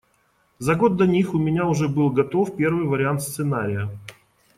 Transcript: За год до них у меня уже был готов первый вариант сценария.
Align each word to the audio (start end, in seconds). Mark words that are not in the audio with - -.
За 0.59 0.73
год 0.75 0.95
до 0.95 1.05
них 1.05 1.33
у 1.35 1.37
меня 1.37 1.67
уже 1.67 1.87
был 1.87 2.09
готов 2.09 2.55
первый 2.57 2.87
вариант 2.87 3.21
сценария. 3.21 3.87